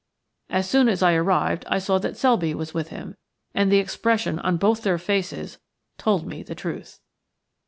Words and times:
As 0.49 0.67
soon 0.67 0.89
as 0.89 1.03
I 1.03 1.13
arrived 1.13 1.63
I 1.69 1.77
saw 1.77 1.99
that 1.99 2.17
Selby 2.17 2.55
was 2.55 2.73
with 2.73 2.87
him, 2.87 3.17
and 3.53 3.71
the 3.71 3.77
expression 3.77 4.39
on 4.39 4.57
both 4.57 4.81
their 4.81 4.97
faces 4.97 5.59
told 5.99 6.25
me 6.25 6.41
the 6.41 6.55
truth. 6.55 6.99